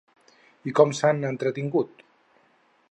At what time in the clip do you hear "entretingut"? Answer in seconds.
1.31-2.03